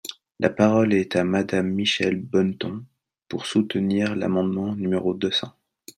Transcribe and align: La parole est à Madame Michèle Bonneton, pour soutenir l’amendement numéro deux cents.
La 0.39 0.49
parole 0.49 0.95
est 0.95 1.15
à 1.15 1.23
Madame 1.23 1.67
Michèle 1.69 2.19
Bonneton, 2.19 2.83
pour 3.29 3.45
soutenir 3.45 4.15
l’amendement 4.15 4.75
numéro 4.75 5.13
deux 5.13 5.29
cents. 5.29 5.53